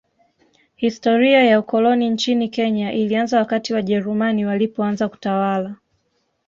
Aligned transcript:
Historia 0.75 1.43
ya 1.43 1.59
ukoloni 1.59 2.09
nchini 2.09 2.49
Kenya 2.49 2.93
ilianza 2.93 3.39
wakati 3.39 3.73
Wajerumani 3.73 4.45
walipoanza 4.45 5.09
kutawala 5.09 5.75